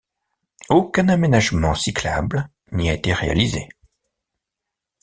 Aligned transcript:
Aucun 0.69 1.09
aménagement 1.09 1.75
cyclable 1.75 2.49
n'y 2.71 2.89
a 2.89 2.93
été 2.93 3.13
réalisé. 3.13 3.69